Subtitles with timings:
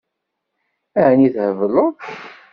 [1.07, 1.93] Ɛni thebleḍ?